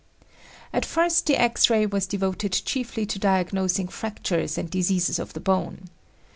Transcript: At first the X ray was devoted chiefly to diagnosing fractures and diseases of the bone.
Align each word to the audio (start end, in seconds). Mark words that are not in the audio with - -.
At 0.73 0.83
first 0.83 1.27
the 1.27 1.39
X 1.39 1.69
ray 1.69 1.85
was 1.85 2.07
devoted 2.07 2.53
chiefly 2.53 3.05
to 3.05 3.19
diagnosing 3.19 3.87
fractures 3.87 4.57
and 4.57 4.67
diseases 4.67 5.19
of 5.19 5.33
the 5.33 5.39
bone. 5.39 5.89